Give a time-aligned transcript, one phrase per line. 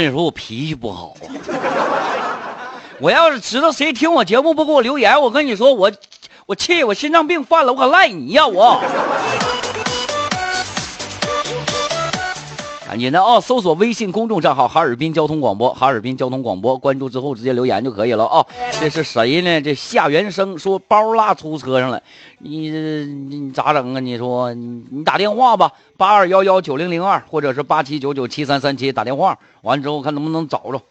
[0.00, 1.14] 跟你说，我脾气不好。
[3.00, 5.92] 我要是知道谁听我节目不给我留言，我跟你说，我
[6.46, 8.80] 我气我心脏病犯了，我可赖你呀我。
[12.90, 13.38] 赶紧的啊！
[13.40, 18.44] 搜索微信公众账号“哈尔滨交通广播”，哈尔滨交通广播，关注之后直接留言就可以了啊！
[18.80, 19.60] 这是谁呢？
[19.62, 22.02] 这夏元生说包落出租车上了，
[22.38, 24.00] 你你咋整啊？
[24.00, 30.82] 你说你你打电话吧，八二幺幺九零零二，或者是八七九九七三三七，打电话完之后看能不能找着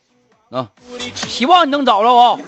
[0.57, 0.69] 啊！
[1.13, 2.39] 希望你能找着啊！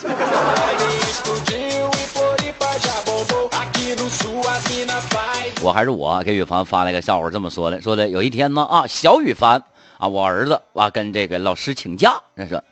[5.64, 9.64] 我还是我给雨凡发了个笑话，这么说的：说的有一天呢啊，小雨凡
[9.98, 12.64] 啊，我儿子啊跟这个老师请假，那是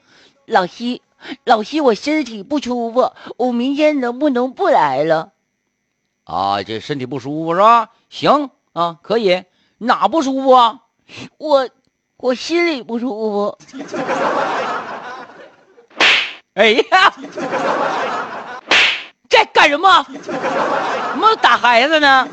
[0.45, 0.99] 老师，
[1.43, 5.31] 老师，我身体不舒服，我明天能不能不来了？
[6.23, 7.89] 啊，这身体不舒服是吧？
[8.09, 9.43] 行啊，可以。
[9.77, 10.81] 哪不舒服啊？
[11.37, 11.69] 我
[12.17, 13.57] 我心里不舒服。
[16.55, 17.13] 哎呀！
[19.45, 20.05] 干什么？
[20.23, 22.27] 怎么打孩子呢？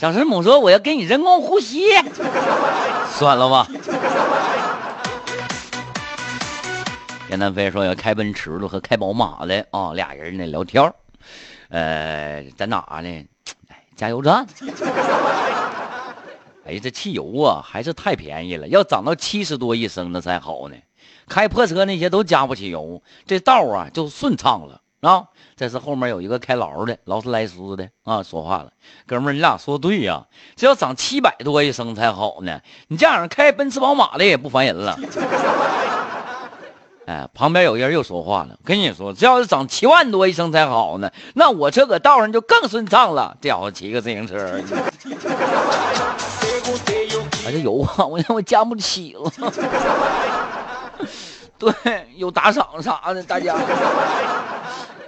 [0.00, 1.88] 小师母说：“我要给你人工呼吸。”
[3.18, 3.66] 算了吧。
[7.28, 10.92] 严南飞说：“要开奔驰的和开宝马的啊，俩人呢聊天
[11.68, 13.26] 呃，在哪呢？
[13.96, 14.46] 加油站。
[16.68, 20.76] 哎，这汽油啊，还是太便宜了，要涨到七十多一升那才好呢。
[21.26, 25.24] 开破车那些都加不起油，这道啊就顺畅了啊。
[25.56, 28.70] 这是后面有一个开劳的劳斯莱斯的啊，说话了，
[29.06, 32.60] 哥们儿，你俩说对呀，这要涨七百多一升才好呢。
[32.88, 34.98] 你这样开奔驰宝马的也不烦人了。
[37.06, 43.34] 哎，旁边有人又说话了，跟你说，这要是涨七万多一升才好呢，那我车搁道上就更顺畅了。
[43.40, 44.60] 这家伙骑个自行车。
[47.48, 49.32] 哎，这油啊，我我加不起了。
[51.58, 51.72] 对，
[52.16, 53.56] 有打赏啥的，大家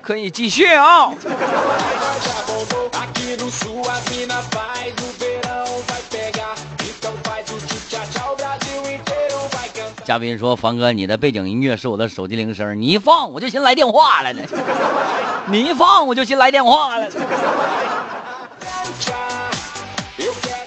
[0.00, 1.12] 可以继续啊。
[10.06, 14.42] 嘉宾说：“凡哥，你的背景音乐是我的手机铃声，你一放我就寻来电话了呢。
[15.48, 17.06] 你一放我就寻来电话了。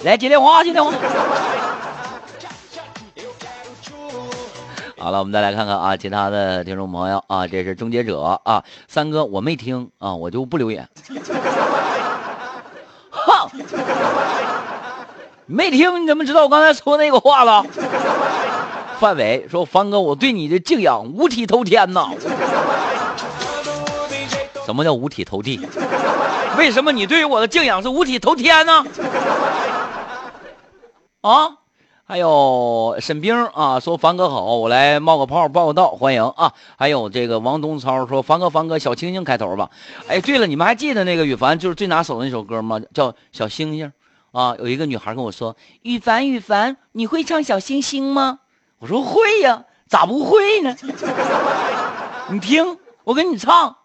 [0.04, 0.92] 来接电话，接电话。”
[4.96, 10.88] 好了，我们再来看看啊，其他的听众朋友啊，这是终结者啊，三哥我没听啊，我就不留言。
[13.10, 13.50] 哼，
[15.46, 17.66] 没听你怎么知道我刚才说那个话了？
[18.98, 22.08] 范伟说：“方哥，我对你的敬仰五体投天呐！
[24.64, 25.60] 什么叫五体投地？
[26.56, 28.86] 为什么你对于我的敬仰是五体投天呢？
[31.28, 31.58] 啊？”
[32.06, 36.52] 还有沈冰啊，说凡哥好，我来冒个泡报个到，欢迎啊！
[36.76, 39.70] 还有这个王东超说凡哥凡哥小星星开头吧。
[40.06, 42.78] 哎，对了，你们还记得那个羽凡就是最拿手的那首歌吗？
[42.92, 43.90] 叫小星星
[44.32, 44.54] 啊。
[44.58, 48.40] 有一个女孩跟我说，羽凡羽凡，你会唱小星星吗？
[48.80, 50.76] 我说会呀，咋不会呢？
[52.28, 53.76] 你听，我给你唱。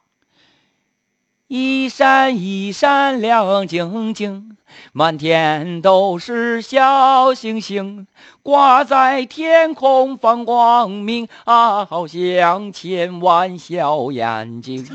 [1.51, 4.55] 一闪一闪亮晶晶，
[4.93, 8.05] 满天都是小星星，
[8.43, 14.85] 挂在天空放光明啊，好像千万小眼睛。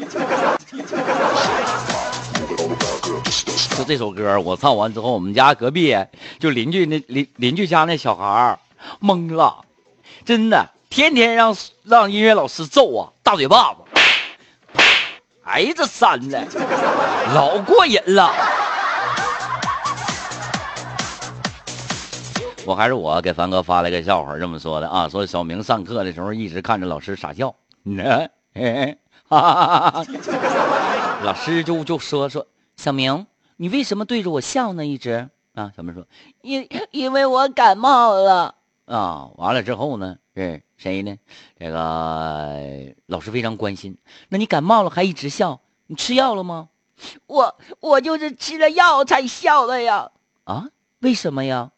[3.76, 5.96] 就这首歌，我唱完之后，我们家隔壁
[6.38, 8.60] 就邻居那邻邻居家那小孩
[9.02, 9.64] 懵了，
[10.24, 13.80] 真的，天天让让音乐老师揍啊，大嘴巴子。
[15.44, 16.42] 哎，这扇的
[17.34, 18.32] 老过瘾了。
[22.66, 28.26] 我还是我给凡哥发了个笑话，这么说的啊，说小明上课的时候一直看着老师傻笑，呢，
[31.22, 33.26] 老师就就说说小明，
[33.58, 34.86] 你为什么对着我笑呢？
[34.86, 36.06] 一直啊，小明说，
[36.40, 38.54] 因因为我感冒了
[38.86, 39.30] 啊。
[39.36, 40.62] 完了之后呢，是。
[40.76, 41.16] 谁呢？
[41.58, 43.96] 这个老师非常关心。
[44.28, 46.68] 那你感冒了还一直笑，你吃药了吗？
[47.26, 50.10] 我我就是吃了药才笑的呀。
[50.42, 50.66] 啊？
[50.98, 51.70] 为什么呀？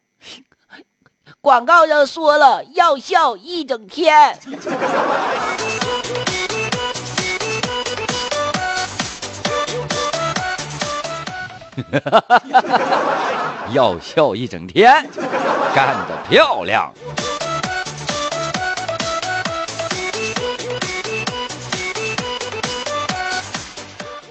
[1.39, 4.37] 广告上说了要笑一整天。
[13.71, 15.07] 要笑一整天，
[15.75, 16.93] 干得漂亮。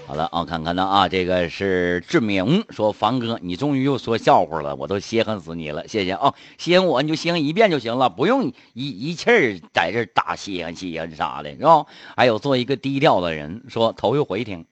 [0.07, 11.85] 好了啊，看看呢啊，这个是志明说凡哥，你终于又说笑话了，我都稀罕死你了，谢谢啊，稀罕我你就稀罕一遍就行了，不用一一气儿在这打稀罕稀罕啥的，是吧？
[12.17, 14.65] 还有做一个低调的人，说头一回听，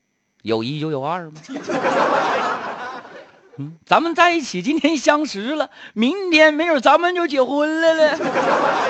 [0.42, 1.40] 有一就有二吗？
[3.58, 8.18] 嗯， 咱们在一起，今天相识了，明天没准咱们就结婚了嘞，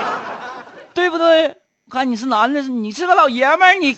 [0.93, 1.57] 对不对？
[1.89, 3.97] 看你是男的，你是个老爷们儿，你。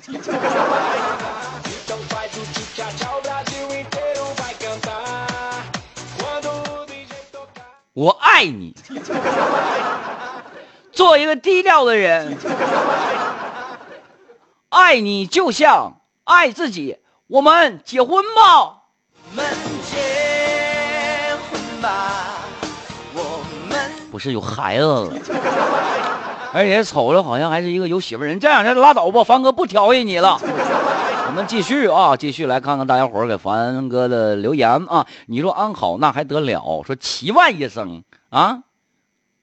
[7.94, 8.76] 我爱你，
[10.92, 12.38] 做一个低调的人，
[14.70, 17.00] 爱你就像爱自己。
[17.26, 18.77] 我们结婚吧，
[24.18, 25.14] 不是有孩子了，
[26.52, 28.40] 而且瞅着好像还是一个有媳妇人。
[28.40, 30.40] 这样的拉倒吧，凡哥不调戏你了。
[31.28, 35.06] 我们继续啊，继续来看看大家伙给凡哥的留言啊。
[35.28, 36.82] 你说安好那还得了？
[36.84, 38.62] 说七万一升啊，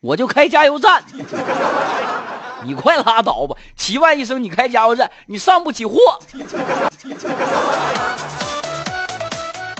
[0.00, 1.04] 我就开加油站。
[2.64, 3.54] 你快拉倒吧！
[3.76, 5.94] 七万一升你开加油站，你上不起货。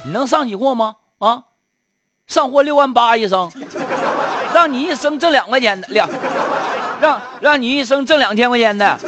[0.04, 0.94] 你能上起货吗？
[1.18, 1.42] 啊，
[2.28, 3.50] 上货六万八一升，
[4.64, 6.08] 让你一生挣两块钱的两，
[6.98, 8.98] 让让你一生挣两千块钱的。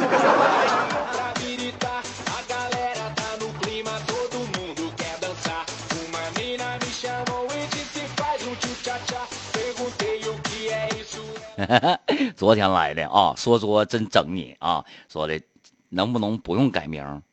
[12.37, 15.41] 昨天来的啊，说说真整你啊，说的
[15.89, 17.23] 能不能不用改名？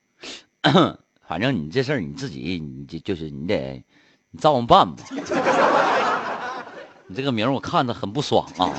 [1.28, 3.84] 反正你这事儿你自己，你就就是你得
[4.30, 5.04] 你照着办吧。
[7.06, 8.70] 你这个名我看着很不爽啊。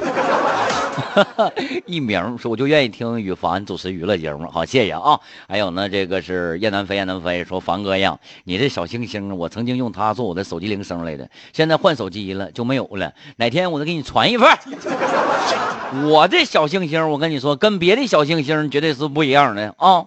[1.86, 5.20] 艺名说我就愿意听羽凡主持娱乐节目，好谢谢啊。
[5.48, 13.14] 还有呢，这个是燕南飞，燕南飞说凡哥呀，你这小星星，我曾经用它做我的手机铃声来的，现在换手机了就没有了。
[13.36, 14.50] 哪天我再给你传一份。
[16.10, 20.06] 我这小星星，我跟你说，跟别的小星星绝对是不一样的啊。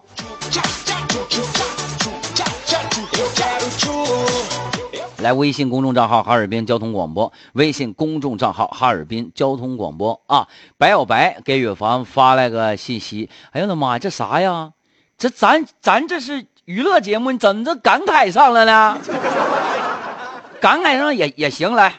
[5.21, 10.47] 来微信公众账号哈尔滨交通广播，微信公众账号哈尔滨交通广播啊！
[10.77, 14.71] 白小白给远房发来个信息，哎呦我的妈呀，这啥呀？
[15.17, 18.97] 这咱咱这是娱乐节目，你怎么这感慨上了呢？
[20.61, 21.93] 感慨上也也行，来。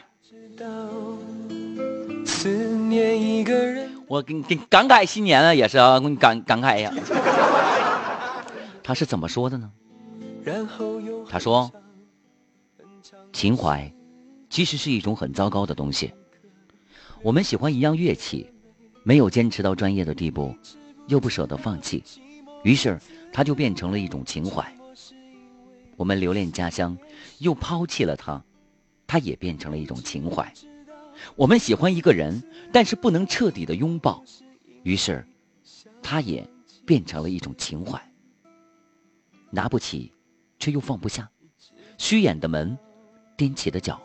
[2.25, 6.91] 思念一个人我给你给感慨新年了，也是啊，我给你感感慨一下。
[8.83, 9.69] 他是怎么说的呢？
[11.29, 11.71] 他说。
[13.33, 13.91] 情怀，
[14.49, 16.13] 其实是一种很糟糕的东西。
[17.23, 18.51] 我们喜欢一样乐器，
[19.03, 20.55] 没有坚持到专业的地步，
[21.07, 22.03] 又不舍得放弃，
[22.63, 22.99] 于是
[23.31, 24.75] 它就变成了一种情怀。
[25.95, 26.97] 我们留恋家乡，
[27.37, 28.43] 又抛弃了它，
[29.07, 30.51] 它也变成了一种情怀。
[31.35, 32.41] 我们喜欢一个人，
[32.73, 34.23] 但是不能彻底的拥抱，
[34.83, 35.25] 于是，
[36.01, 36.47] 它也
[36.85, 38.01] 变成了一种情怀。
[39.51, 40.11] 拿不起，
[40.57, 41.29] 却又放不下，
[41.97, 42.77] 虚掩的门。
[43.41, 43.99] 踮起的脚，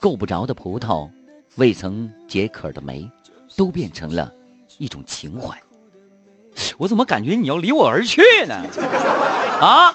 [0.00, 1.08] 够不着的葡萄，
[1.54, 3.08] 未曾解渴的梅，
[3.54, 4.34] 都变成了
[4.78, 5.56] 一种情怀。
[6.76, 8.56] 我怎么感觉你要离我而去呢？
[9.60, 9.94] 啊！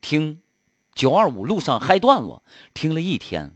[0.00, 0.40] 听
[0.96, 2.40] 九二五路上嗨段子，
[2.74, 3.52] 听了一天，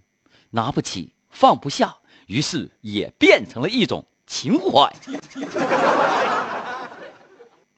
[0.50, 1.96] 拿不起放不下，
[2.28, 4.94] 于是也变成了一种情怀。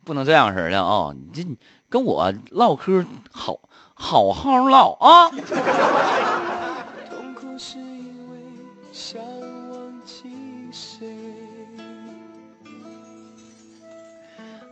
[0.05, 1.15] 不能这样式的啊！
[1.15, 1.43] 你这
[1.89, 3.59] 跟我唠嗑好。
[3.99, 5.31] 好好唠啊！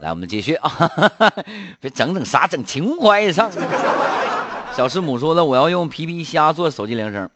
[0.01, 0.71] 来，我们继续啊！
[1.81, 3.51] 别整整啥整情怀上。
[4.77, 7.31] 小师母说了，我要用皮皮虾做手机铃声。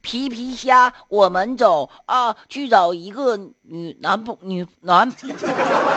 [0.00, 5.12] 皮皮虾，我们走啊，去找一个女男朋女男，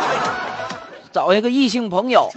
[1.13, 2.27] 找一个异性朋友。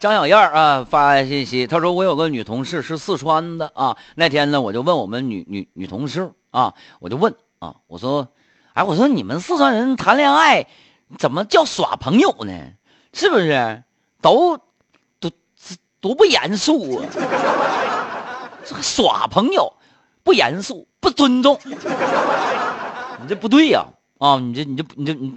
[0.00, 3.98] 张小燕啊发信息，她说我有个女同事是四川的啊。
[4.14, 8.28] 那天呢，我就问我们女女女同事啊，我就问啊，我说，
[8.72, 10.66] 哎，我说你们四川人谈恋爱
[11.18, 12.52] 怎么叫耍朋友呢？
[13.12, 13.82] 是不是
[14.22, 14.56] 都
[15.18, 15.30] 都
[16.00, 17.04] 多不严肃啊？
[18.64, 19.74] 这个耍朋友
[20.22, 23.84] 不严肃不尊重，你这不对呀
[24.16, 24.38] 啊！
[24.38, 25.34] 你这你这你这你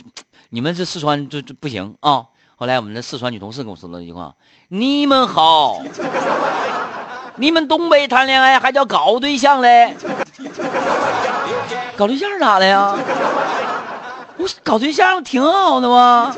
[0.51, 2.27] 你们这四川这这不行啊！
[2.63, 4.35] 后来我们的四川女同事跟我说了一句话
[4.71, 5.81] ：“你们好。”
[7.35, 9.93] 你们东北谈恋爱还叫搞对象嘞？
[11.97, 12.95] 搞对象咋的呀？
[14.37, 16.33] 我搞对象挺好的吗？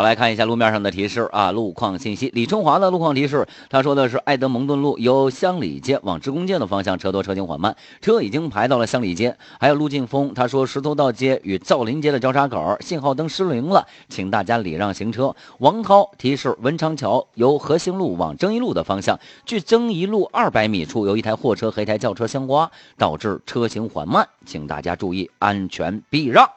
[0.00, 2.30] 好，来看一下路面上的提示啊，路况信息。
[2.32, 9.36] 李春华的路况提示，他说的是爱德蒙顿路由乡里街往职工街的方向车多车行缓慢，车已经排到了乡里街。
[9.58, 15.36] 还有陆劲峰，他说石头道街与造林街的交叉口信号灯失灵了，请大家礼让行车。
[15.58, 26.48] 王涛提示文昌桥由和兴路往征一路的方向，距征一路二百米处有一台货车和一台轿车相刮，导致车行缓慢，请大家注意安全避让。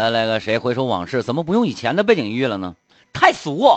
[0.00, 1.22] 来来个谁回首往事？
[1.22, 2.74] 怎么不用以前的背景音乐了呢？
[3.12, 3.76] 太俗！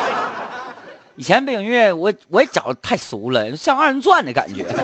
[1.16, 4.66] 以前背景音乐我我也找的太俗了，像二人转的感觉。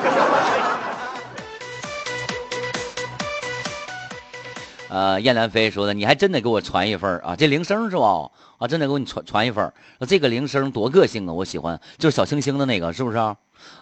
[4.88, 7.36] 呃，燕南飞说的，你还真得给我传一份啊！
[7.36, 8.30] 这铃声是吧？
[8.56, 9.70] 啊，真得给我你传传一份。
[10.08, 13.18] 这个铃声多个性啊，我喜欢，就是小星星的那个，是不是？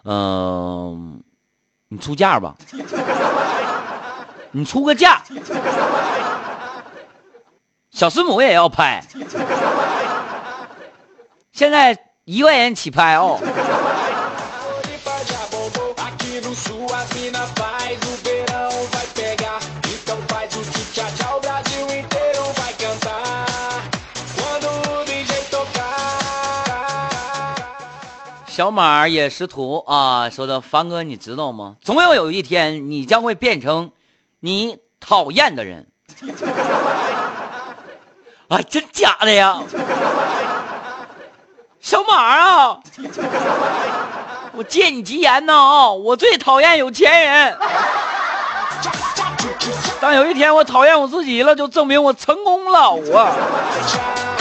[0.05, 1.23] 嗯，
[1.89, 2.57] 你出价吧，
[4.51, 5.23] 你出个价。
[7.97, 9.03] 小师母也要拍，
[11.51, 13.41] 现在一块钱起拍哦。
[28.47, 31.77] 小马也识图啊，说的凡哥，你知道吗？
[31.81, 33.91] 总有有一天，你将会变成
[34.41, 35.87] 你讨厌的人。
[38.49, 39.59] 啊，真假的呀，
[41.81, 42.79] 小马啊，
[44.53, 45.91] 我借你吉言呢啊！
[45.91, 47.59] 我最讨厌有钱人，
[50.01, 54.36] 当有一天我讨厌我自己了，就证明我成功了，我。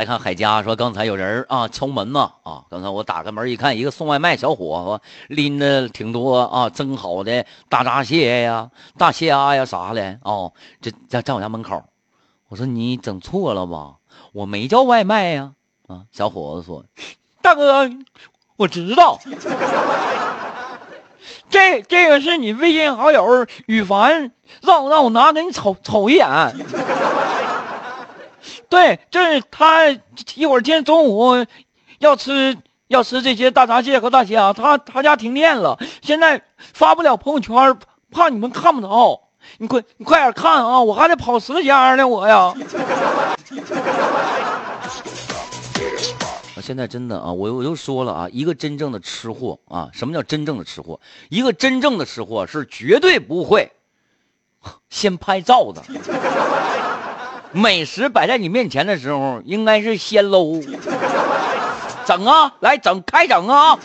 [0.00, 2.64] 来看海佳说，刚才有人啊敲门呢啊！
[2.70, 11.84] 刚才我打开门一看，一个送外卖小伙子拎着挺多啊蒸好的大闸蟹呀、大虾呀啥的哦，这在在我家门口。
[12.48, 13.96] 我说你整错了吧？
[14.32, 15.52] 我没叫外卖呀！
[15.86, 16.82] 啊，小伙子说，
[17.42, 17.90] 大哥，
[18.56, 19.20] 我知道，
[21.50, 26.26] 这这个是你微信好友羽凡让让我拿给你瞅瞅一眼。
[28.70, 29.90] 对，就是他
[30.36, 31.44] 一会儿今天中午
[31.98, 37.76] 要吃要吃这些大闸蟹和大虾，他他家停电了，现在发不了朋友圈，
[38.10, 39.20] 怕你们看不着。
[39.58, 42.54] 你快你快点看啊，我还得跑十家呢，我呀。
[46.62, 51.00] 现在真的啊，我我又说了啊，一个真正的吃货啊，什么叫真正的吃货？
[51.30, 53.72] 一个真正的吃货是绝对不会
[54.90, 55.82] 先拍照的。
[57.52, 60.60] 美食摆在你面前的时候，应该是先搂，
[62.06, 63.78] 整啊，来整，开整啊！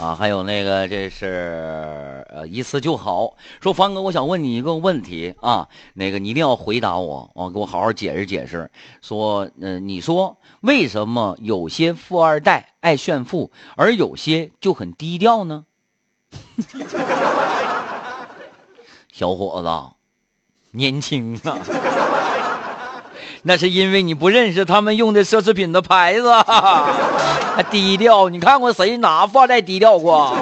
[0.00, 3.36] 啊，还有那个，这是呃，一次就好。
[3.60, 8.72] 说方哥，我想问你一个问题啊，那个你一定要回答我，啊，给我好好解释解释。
[9.00, 15.64] 说，嗯，你说为什么有些富二代爱炫富，而有些就很低调呢？
[19.12, 19.68] 小伙子，
[20.72, 21.56] 年轻啊。
[23.46, 26.32] 那是因为你不认识他们用的奢侈品的牌子，
[27.54, 28.30] 还低调。
[28.30, 30.34] 你看过谁拿发带低调过？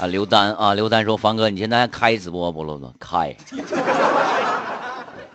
[0.00, 2.92] 啊，刘丹啊，刘丹说：“凡哥，你现在还开直播不了？
[2.98, 3.36] 开。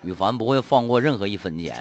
[0.02, 1.74] 羽凡不会放过任何一分钱。”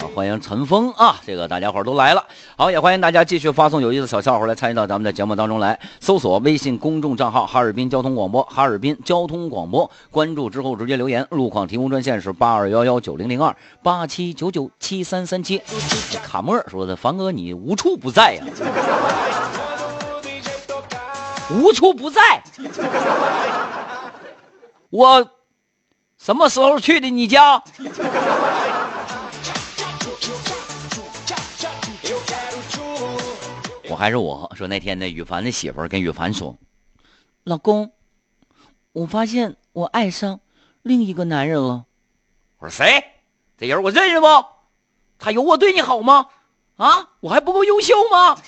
[0.00, 1.20] 好，欢迎陈峰啊！
[1.26, 2.24] 这个大家伙都来了。
[2.56, 5.78] 好，也欢迎大家继续发送有意思的小笑话来参与到咱们的节目当中来。
[6.00, 11.26] 搜索微信公众账号“哈尔滨交通广播”，哈尔滨交通广播，关注之后直接留言。
[11.30, 15.60] 路况提供专线是八二幺幺九零零二八七九九七三三七。
[16.22, 18.44] 卡莫尔说的：“凡哥，你无处不在呀，
[21.50, 22.42] 无处不在。”
[24.90, 25.28] 我。
[26.24, 27.62] 什么时候去的你家？
[33.90, 36.56] 我还是我说那天呢，羽凡的媳妇儿跟羽凡说，
[37.42, 37.92] 老公，
[38.92, 40.40] 我发现我爱上
[40.80, 41.84] 另一个男人了。
[42.58, 43.04] 我说谁？
[43.58, 44.26] 这人我认识不？
[45.18, 46.28] 他有我对你好吗？
[46.76, 48.38] 啊，我还不够优秀吗？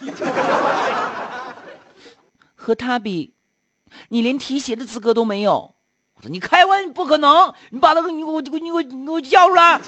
[2.54, 3.34] 和他比，
[4.08, 5.75] 你连提鞋的资格都没有。
[6.16, 7.52] 我说你开玩不可能！
[7.68, 9.78] 你把他给你给我你给我你给我叫出来！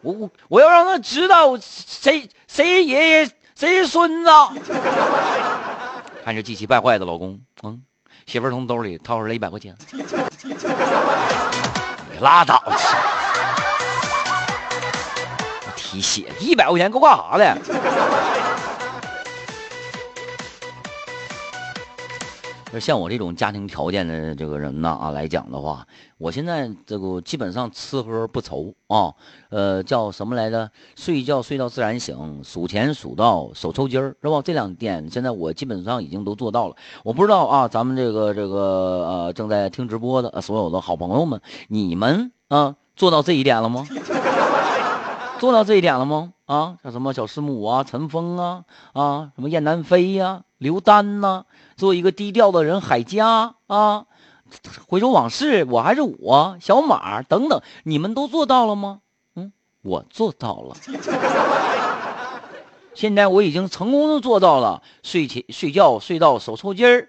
[0.00, 4.30] 我我我要让他知道谁谁爷爷谁孙子。
[6.24, 7.82] 看这记气败坏的老公，嗯，
[8.26, 9.76] 媳妇从兜里掏出来一百块钱，
[12.20, 12.96] 拉倒去！
[15.76, 17.58] 提鞋一百块钱够干啥的？
[22.80, 25.86] 像我这种家庭条件的这个人呢啊来讲的话，
[26.18, 29.14] 我现在这个基本上吃喝不愁啊，
[29.50, 30.70] 呃，叫什么来着？
[30.96, 34.42] 睡觉睡到自然醒，数钱数到手抽筋儿，是吧？
[34.44, 36.74] 这两点现在我基本上已经都做到了。
[37.04, 43.86] 我不知道啊，咱们这个这个呃正在听直播的所有的好朋友们，你们啊做到这一点了吗？
[45.38, 46.32] 做到这一点了吗？
[46.46, 51.44] 啊，像什么小师母啊、陈峰啊、啊什么燕南飞呀、刘丹呐。
[51.76, 54.06] 做一个低调的人，海家啊，
[54.88, 59.00] 回首往事，我还是我，小马等等，你们都做到了吗？
[59.34, 60.74] 嗯，我做到了。
[62.94, 67.08] 现在我已经成功的做到了，睡前睡觉睡到手抽筋儿，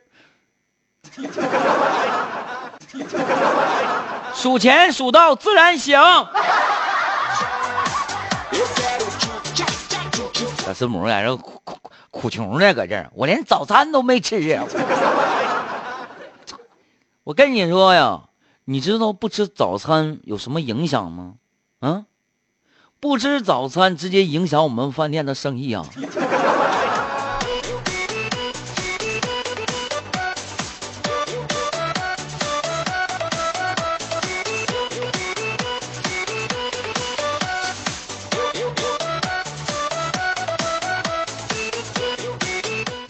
[4.35, 5.97] 数钱数到自然醒。
[10.57, 11.39] 小师母在这。
[12.19, 14.39] 苦穷呢，搁这儿，我连早餐都没吃。
[17.23, 18.23] 我跟你说呀，
[18.65, 21.35] 你知道不吃早餐有什么影响吗？
[21.79, 22.05] 啊，
[22.99, 25.85] 不吃早餐直接影响我们饭店的生意啊。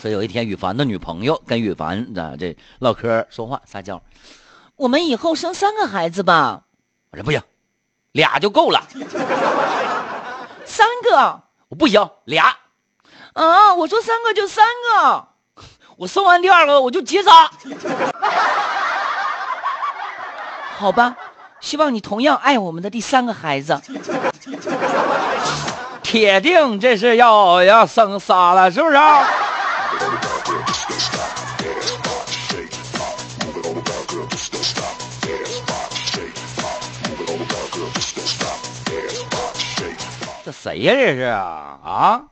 [0.09, 4.01] 有一天，羽凡的女朋友跟羽凡啊这唠嗑说话撒娇，
[4.75, 6.61] 我们以后生三个孩子吧。
[7.11, 7.41] 我说不行，
[8.11, 8.83] 俩就够了。
[10.65, 12.55] 三个我不行，俩。
[13.33, 15.27] 啊，我说三个就三个，
[15.95, 17.51] 我生完第二个我就结扎。
[20.77, 21.15] 好吧，
[21.59, 23.79] 希望你同样爱我们的第三个孩子。
[26.03, 28.93] 铁定这是要要生仨了，是不是？
[28.93, 28.99] 这
[40.67, 40.93] 谁呀？
[40.93, 42.23] 这是啊啊！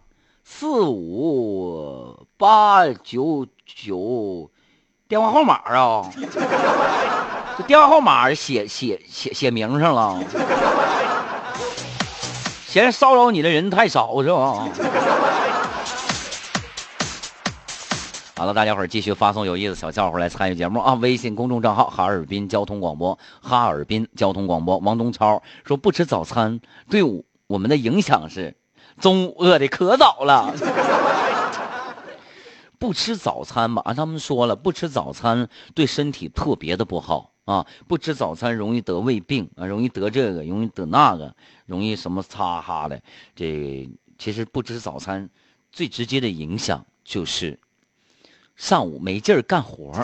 [0.43, 4.51] 四五八九九，
[5.07, 6.11] 电话号码啊！
[7.57, 10.21] 这电话号码写写写写名上了。
[12.67, 14.67] 嫌骚扰你的人太少是吧？
[18.35, 20.95] 好了，大家伙儿继续发送有意思小笑话来参与节目啊！
[20.95, 24.77] 微信公众账号哈尔滨交通广播，哈尔滨交通广播。
[24.79, 27.23] 王东超说不吃早餐对我。
[27.47, 28.55] 我们的影响是，
[28.99, 30.53] 中午饿的可早了，
[32.79, 33.81] 不吃早餐吧？
[33.85, 37.65] 啊，他们说了，不吃早餐对身体特别的不好啊！
[37.87, 42.99] 不吃早餐容易得胃病啊，容易得这个，容易得那个，容易什么擦哈的。
[43.35, 45.29] 这其实不吃早餐
[45.71, 47.59] 最直接的影响就是
[48.55, 50.03] 上午没劲儿干活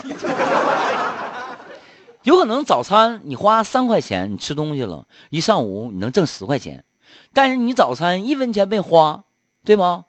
[2.22, 6.84] 有可能早餐你花三块钱你吃东西了，一上午你能挣十块钱。
[7.34, 9.24] 但是你早餐一分钱没花，
[9.64, 10.04] 对吗？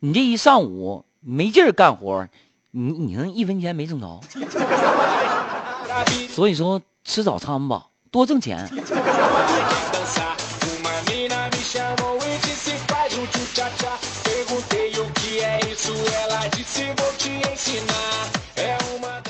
[0.00, 2.28] 你这一上午没劲儿干活，
[2.70, 4.20] 你你能一分钱没挣着？
[6.28, 8.68] 所以说吃早餐吧，多挣钱。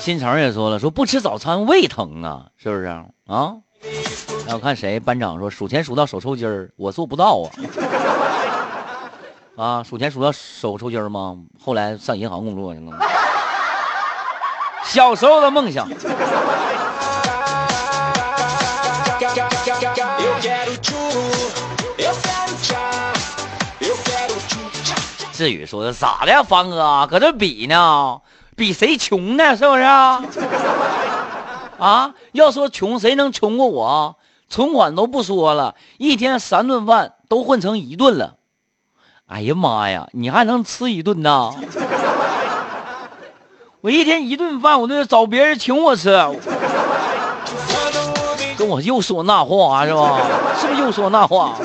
[0.01, 2.85] 新城也说了，说不吃早餐胃疼啊，是不是
[3.25, 3.57] 啊？
[4.47, 7.49] 那我看谁班长说数钱数到手抽筋儿，我做不到啊！
[9.57, 11.35] 啊，数钱数到手抽筋儿吗？
[11.59, 12.91] 后来上银行工作去了。
[14.83, 15.89] 小时候的梦想。
[25.33, 28.21] 至于说咋的，呀，凡哥搁这比呢？
[28.55, 29.57] 比谁穷呢？
[29.57, 29.81] 是不是？
[31.79, 34.15] 啊，要说穷，谁能穷过我？
[34.55, 38.35] 存款都不说了，一天三顿饭都混成一顿了。
[39.25, 41.53] 哎呀妈呀，你还能吃一顿呢？
[43.81, 46.09] 我一天一顿饭，我都得找别人请我吃，
[48.57, 50.21] 跟我又说那话是吧？
[50.57, 51.57] 是不是又说那话？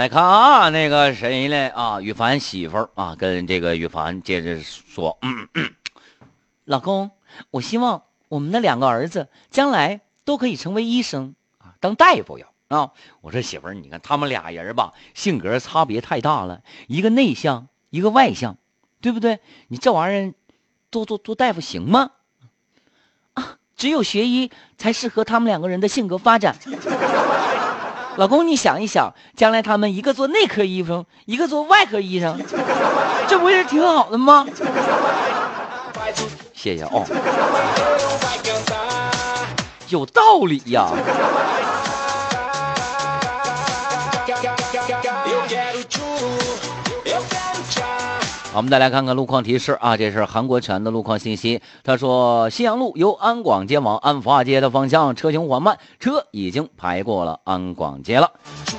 [0.00, 1.68] 来看啊，那个谁嘞？
[1.68, 5.74] 啊，羽凡媳妇儿啊，跟这个羽凡接着说，嗯嗯，
[6.64, 7.10] 老公，
[7.50, 12.92] 我希望我们的两个儿子将来都可以成为医生啊，当大夫呀啊。
[13.20, 18.56] 我说媳妇儿，你看他们俩人吧，性格差别太大了，一个内向，一个外向，
[19.02, 19.40] 对不对？
[19.68, 20.34] 你这玩意儿
[20.90, 22.12] 做做做大夫行吗？
[23.34, 26.56] 啊，只有学医才适合他们两个人的性格发展。
[28.20, 32.38] 老公，你想一想，将来他们一个做内科医生，一个做外科医生，
[33.26, 34.46] 这不是挺好的吗？
[36.52, 37.02] 谢谢哦，
[39.88, 40.90] 有道理呀。
[48.52, 51.62] 我们再来看看路况提示啊，这是韩国全的路况信息。
[51.84, 58.28] 他说，信阳路由安广街往安福化街的方向车行缓慢，车已经排过了安广街了。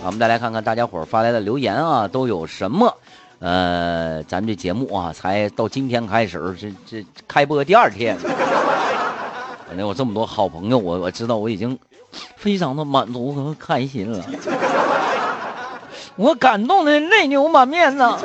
[0.04, 2.94] 我们再来看看大家伙发来的留言啊，都有什么？
[3.40, 11.80] 呃，咱们这节目啊，才到今天开始，这这开播第二天，反正有这么多好朋友，我我知道我已经
[12.36, 14.22] 非常的满足和开心了，
[16.18, 18.20] 我感动的泪流满面呢。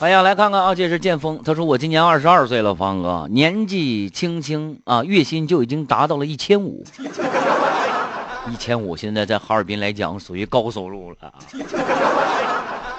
[0.00, 1.40] 哎呀，来看看啊，这是剑锋。
[1.44, 6.84] 他说我今年二十二岁了，方哥，年纪轻轻啊，月薪就已经达到了一千五。
[8.50, 11.16] 一千五，现在在哈尔滨来讲属于高收入了。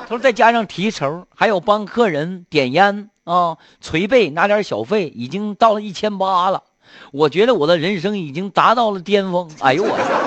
[0.08, 6.64] 他说再加上提成，还有帮客人点烟啊、捶背拿点小费，已经到了一千八了。
[7.12, 9.50] 我觉得我的人生已经达到了巅峰。
[9.60, 10.25] 哎呦我！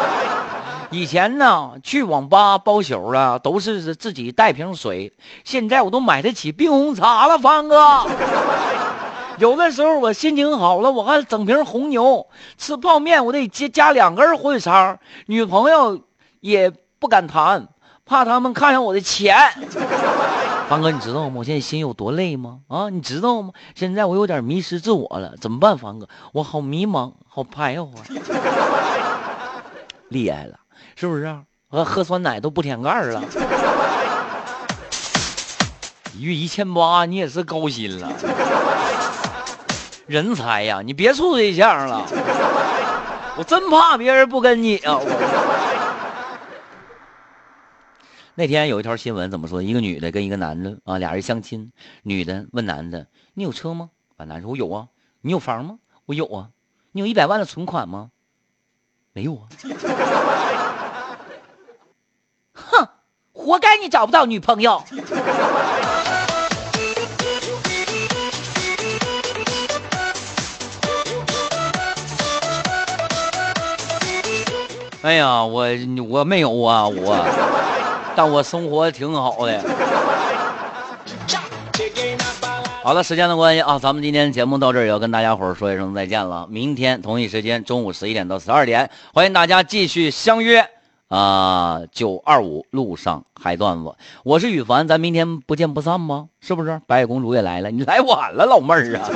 [0.91, 5.13] 以前呢，去网吧包宿了，都是自己带瓶水。
[5.45, 8.07] 现在我都买得起冰红茶了，方哥。
[9.39, 12.27] 有的时候我心情好了，我还整瓶红牛。
[12.57, 14.99] 吃泡面我得加加两根火腿肠。
[15.27, 16.01] 女朋友
[16.41, 17.69] 也不敢谈，
[18.07, 19.37] 怕他们看上我的钱。
[20.69, 21.37] 方哥，你知道吗？
[21.37, 22.61] 我现在心有多累吗？
[22.69, 23.53] 啊，你知道吗？
[23.75, 25.77] 现在我有点迷失自我了，怎么办？
[25.79, 27.89] 方哥，我好迷茫，好徘徊。
[30.09, 30.59] 厉害了。
[30.99, 31.45] 是不是啊？
[31.69, 33.23] 喝喝酸奶都不舔盖了，
[36.19, 38.13] 一月一千八，你也是高薪了，
[40.09, 40.83] 人才呀！
[40.85, 42.05] 你别处对象了，
[43.37, 44.99] 我真怕别人不跟你啊！
[48.35, 49.63] 那天有一条新闻怎么说？
[49.63, 51.71] 一个女的跟一个男的啊，俩人相亲，
[52.03, 54.89] 女的问男的：“你有车吗？”啊，男说：“我有啊。
[55.23, 56.49] ”“你有房吗？”“我有啊。
[56.91, 58.11] ”“你有一百万的存款吗
[59.15, 59.47] ？”“没有啊。”
[63.49, 64.85] 活该你找不到女朋友。
[75.01, 75.67] 哎呀，我
[76.11, 77.25] 我没有啊，我，
[78.15, 79.59] 但我生活挺好的。
[82.85, 86.47] 好了，时间的关系啊，咱们今天节目到这儿也要跟大家伙说一声再见了。
[86.51, 90.69] 明天同一时间，中午十一点到十二点，欢迎大家继续相约。
[91.09, 93.95] 啊，九二五路上嗨段子，
[94.25, 96.29] 我是羽凡，咱明天不见不散吗？
[96.41, 96.83] 是不是？
[96.87, 99.09] 白雪公主也来了，你来晚了，老妹儿啊！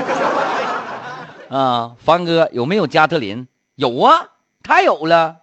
[1.59, 3.47] 啊，凡哥有没有加特林？
[3.75, 4.29] 有啊，
[4.63, 5.37] 他有了，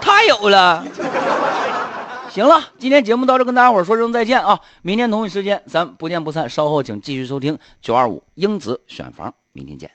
[0.00, 0.86] 他有了。
[2.30, 4.60] 行了，今天节目到这，跟大家伙说声再见啊！
[4.80, 6.48] 明天同一时间，咱不见不散。
[6.48, 9.90] 稍后请继续收听九二五英子选房，明天见。